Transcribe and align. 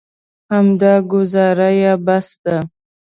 همدا 0.51 0.93
ګوزاره 1.11 1.69
یې 1.81 1.93
بس 2.05 2.27
ده. 2.43 2.57